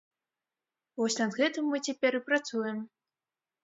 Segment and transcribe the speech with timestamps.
[0.97, 2.77] Вось над гэтым мы цяпер і працуем.